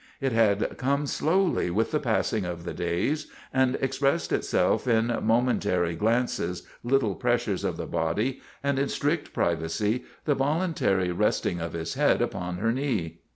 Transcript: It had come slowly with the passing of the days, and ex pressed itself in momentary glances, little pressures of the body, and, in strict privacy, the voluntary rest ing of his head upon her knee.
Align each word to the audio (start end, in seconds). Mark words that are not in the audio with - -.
It 0.19 0.31
had 0.31 0.79
come 0.79 1.05
slowly 1.05 1.69
with 1.69 1.91
the 1.91 1.99
passing 1.99 2.43
of 2.43 2.63
the 2.63 2.73
days, 2.73 3.27
and 3.53 3.77
ex 3.79 3.99
pressed 3.99 4.31
itself 4.31 4.87
in 4.87 5.15
momentary 5.21 5.95
glances, 5.95 6.63
little 6.83 7.13
pressures 7.13 7.63
of 7.63 7.77
the 7.77 7.85
body, 7.85 8.41
and, 8.63 8.79
in 8.79 8.89
strict 8.89 9.31
privacy, 9.31 10.03
the 10.25 10.33
voluntary 10.33 11.11
rest 11.11 11.45
ing 11.45 11.61
of 11.61 11.73
his 11.73 11.93
head 11.93 12.19
upon 12.19 12.57
her 12.57 12.71
knee. 12.71 13.19